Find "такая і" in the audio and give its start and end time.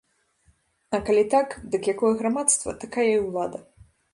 2.85-3.17